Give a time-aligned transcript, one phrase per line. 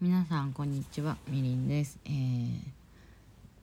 [0.00, 2.60] 皆さんこんにちはみりんです、えー、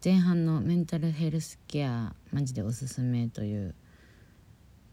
[0.04, 3.74] 前半のメンタルヘルスケアマジでおすすめという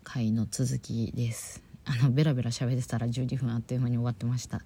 [0.04, 1.60] 回の続きです。
[1.84, 4.60] あのベラベラ喋ってたら12分あっという間に終わってました。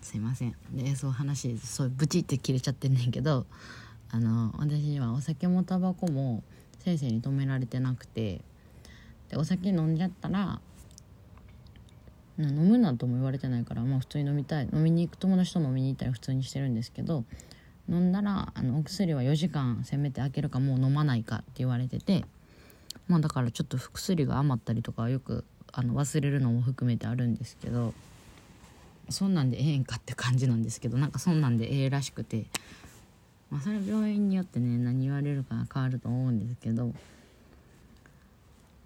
[0.00, 0.56] すいません。
[0.72, 3.44] でそう話そうブチって切れちゃってんねんけど
[4.10, 6.42] あの私はお酒もタバコも
[6.78, 8.40] 先生に止められてなくて
[9.28, 10.58] でお酒飲んじゃったら
[12.38, 14.68] 飲むなとも言われてないから、まあ、普通に飲みたい。
[14.72, 17.24] 飲みに行く友達と飲みに行ったり普通にしてるんですけど
[17.88, 22.24] 飲んだらあのお薬は4時間せめて開けるかもう飲まないかって言われてて
[23.08, 27.92] まあだからちょっと薬が余ったりとかよくあの忘れるのも含めてあるんですけど
[29.10, 32.46] そんなんでええんかって感じなんですけどなんかそんなんでええらしくて、
[33.50, 36.92] まあ、それ病院によってね何言われるか変わると思うんですけど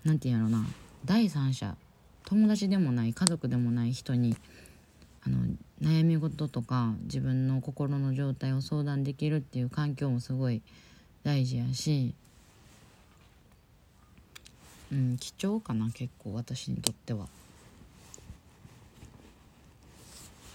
[0.05, 0.66] 何て言うんやろな。
[1.05, 1.77] 第三者
[2.28, 4.37] 友達でもない家族でもない人に
[5.27, 5.38] あの
[5.80, 10.60] 悩み事とか自分の心の状態を相談できるっていう環境もすごい
[11.24, 12.15] 大事やし、
[14.93, 17.26] うん、貴重かな結構私にとっては。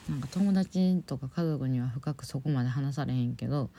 [0.08, 3.70] なんか友達とか家族には深くそこまで話されへんけど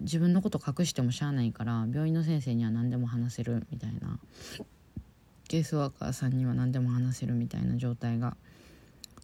[0.00, 4.20] 自分のこと隠してもしゃあないから病院の先生には何でも話せるみたいな
[5.48, 8.36] ケースワーカーさんには何でも話せるみたいな状態が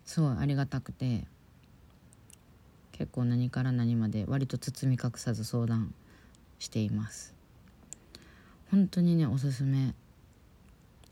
[0.05, 1.25] すごいありがたくて
[2.92, 5.95] 結構何から何まで割と包み隠さず相談
[6.59, 7.34] しています。
[8.70, 9.95] 本当にねおすすめ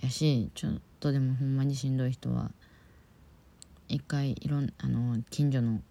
[0.00, 2.50] やしちょっとでもほんまにしんどい人は
[3.89, 5.83] 一回いろんあの近所の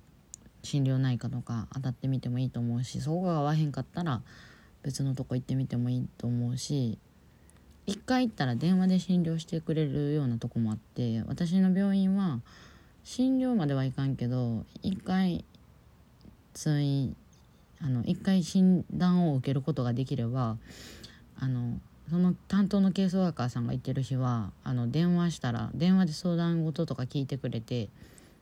[0.63, 4.21] 心療内科とか当たってみてもいいと思うしそこが合わへんかったら
[4.81, 6.97] 別のとこ行ってみてもいいと思うし
[7.89, 12.39] 一回行ったら電話で診療してくれるようなとこもあって私の病院は
[13.03, 15.43] 診療まではいかんけど一回
[16.53, 17.15] 通院
[17.81, 20.57] あの一回診断を受けることができれば
[21.39, 21.79] あの
[22.11, 27.89] その担当のケースワーカーさんが行ってる日はあの電話したら電話で相談事とか聞いてくれて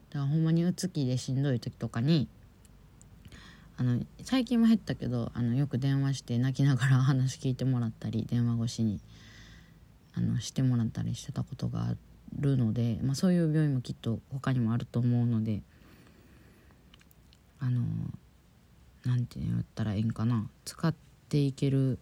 [0.09, 2.27] だからほんまにうつきでしんどい時とかに
[3.77, 8.99] あの最近は減ったけどあのよく電話して泣きながら話聞いてもらったり電話越しに。
[10.17, 11.93] あのしてもらったりしてたことがあ
[12.39, 15.61] るので、まあ、そういう病院もきっと他にもあると思うので
[17.59, 17.81] あの
[19.05, 20.49] 何て言ったらいいんかな。
[20.65, 20.93] 使っ
[21.29, 21.97] ていける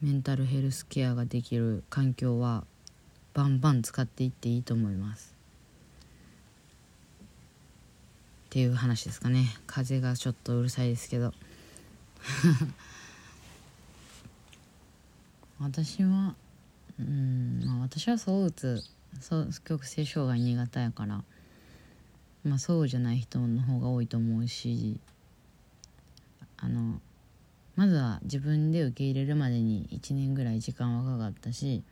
[0.00, 2.64] メンタルヘルスケアができる環境は
[3.34, 5.34] バンバン使っていっていいと思います。
[8.46, 9.46] っていう話ですかね。
[9.66, 11.34] 風がちょっとうるさいですけど。
[15.58, 16.34] 私は
[17.00, 17.62] うん。
[17.64, 18.82] まあ私はそううつ
[19.20, 21.24] そう極性障害新潟やから。
[22.44, 24.98] まあそうじゃない人の方が多いと思うし
[26.56, 27.00] あの
[27.76, 31.82] まずは自分で受け入れるまでに1年ぐらい時間はかかったし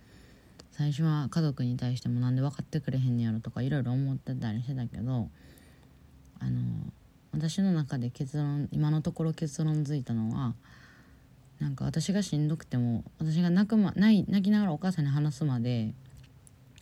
[0.70, 5.28] 最初は家族に対してもなんで分かってくれへんねやろとかいろいろ思ってたりしてたけど
[6.40, 6.60] あの
[7.32, 10.54] 私の中で結論今のところ結論づいたのは
[11.60, 15.92] なんか私がしんどくても私が泣く、ま、泣泣きながらお母さんに話すまで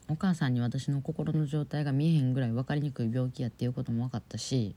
[0.09, 4.75] お母さんに私の心の状態が見えへんぐらい分かりにくい病気やっていうことも分かったし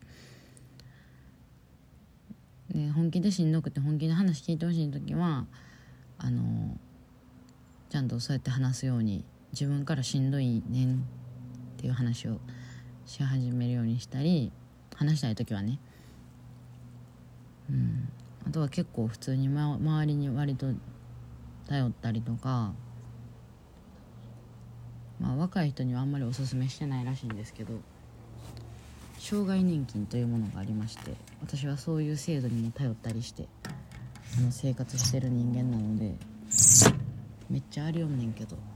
[2.71, 5.45] で本気でしんどくて本気で話聞いてほしい時は
[6.17, 6.77] あの
[7.89, 10.97] ちゃんとそうやって話すように自分からしんどいねんっ
[11.77, 12.39] ていう話を
[13.05, 14.51] し始めるようにしたり
[14.95, 15.79] 話したい時はね。
[17.69, 17.98] うん。
[18.49, 20.65] あとは結構普通に、ま、周りに割と
[21.67, 22.73] 頼ったりとか
[25.19, 27.75] まあ若い人にはあんまりおすすめしてないらしいんですけど
[29.19, 33.45] 障害年金というものがありまして私はそういう制度にも頼ったりして
[34.39, 36.15] あの生活してる人間なので
[37.51, 38.57] めっちゃありよんねんけど。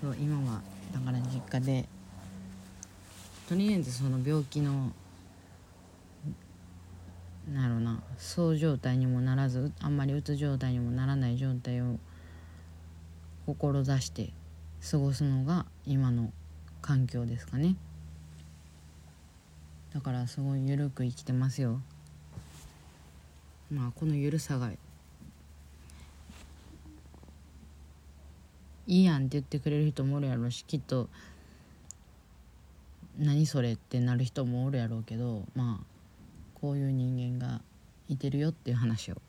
[0.00, 0.60] そう今は
[0.92, 1.88] だから実家で
[3.48, 4.92] とりあえずその病気の
[7.52, 11.98] なるなそう状態にもならずあんまりうつ状態にもならない状態を
[13.46, 14.32] 志して
[14.90, 16.32] 過ごすのが今の
[16.80, 17.76] 環境ですかね。
[19.92, 21.80] だからすごい緩く生きてますよ。
[23.70, 24.78] まあこの緩さがい
[28.86, 31.08] いやんって言ってくれる人もおるやろうしきっと
[33.18, 35.84] 何それってなる人もおるやろうけどまあ
[36.60, 37.60] こういう人間が
[38.08, 39.20] いてるよっていう話を。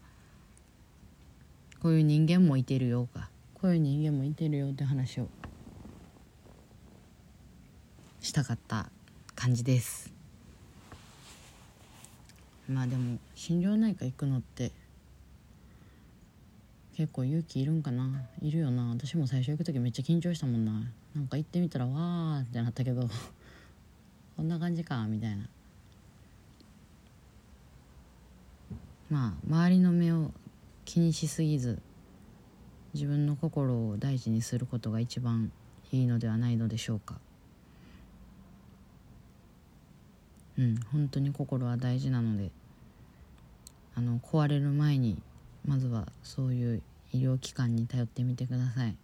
[1.82, 3.30] こういう人間もいてるよか。
[3.54, 5.28] こういう人間もいてるよって話を
[8.22, 8.90] したかった
[9.36, 10.12] 感じです。
[12.68, 14.72] まあでも心療内科行くのって
[16.96, 18.24] 結構勇気いるんかな。
[18.42, 18.90] いるよな。
[18.90, 20.72] 私も最初行く時めっちゃ緊張したもんな。
[21.14, 23.10] なんか行ってみたらわーってなったけど。
[24.36, 25.48] こんな感じかみたいな。
[29.10, 30.32] まあ周りの目を
[30.84, 31.80] 気にしすぎず
[32.94, 35.52] 自分の心を大事にすることが一番
[35.92, 37.20] いいのではないのでしょうか。
[40.58, 42.50] うん本当に心は大事なので
[43.94, 45.22] あの壊れる前に
[45.66, 48.96] まずはそういう医療機関に頼ってみてください、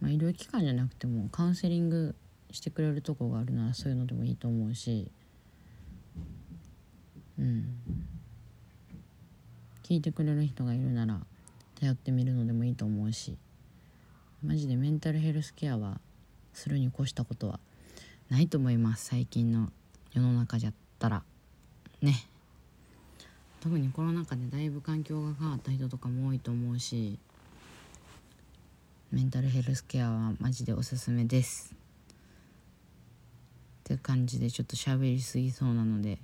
[0.00, 2.14] まあ、医療機関じゃなくてもカウンセリング
[2.50, 5.10] してくれるとこがあるならそういうのでもいいと思うし。
[7.38, 7.76] うん。
[9.82, 11.20] 聞いてくれる人がいるなら
[11.80, 13.36] 頼ってみるのでもいいと思うし。
[14.44, 16.00] マジでメンタルヘルスケアは
[16.52, 17.58] するに越したことは
[18.28, 19.06] ないと思います。
[19.06, 19.70] 最近の
[20.12, 21.22] 世の中じゃったら。
[22.02, 22.14] ね。
[23.60, 27.18] 特にコロナ禍でだいぶ環境が変わった人とかも多いと思うし。
[29.10, 31.83] メンタルヘルスケアはマジでおすすめです。
[33.84, 36.18] って感じでちょっと喋りすぎそうなので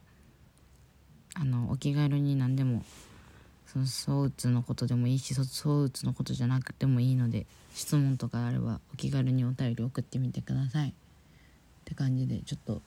[1.34, 2.82] あのお気軽に何でも
[3.66, 10.88] その躁うつのことでもいいし躁うつのことじゃなくてもいいので質問とかあればお気軽にお便り送ってみてください。
[10.88, 10.92] っ
[11.84, 12.82] て感じでちょっと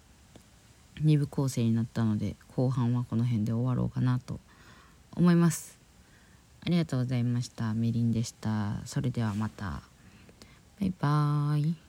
[1.02, 4.40] 2部構成になったので後半はこの辺で終わろうかなと
[5.16, 5.78] 思います。
[6.66, 7.74] ありがとうございました。
[7.74, 8.82] みりんでした。
[8.86, 9.84] それではまた。
[10.80, 11.83] バイバーイ。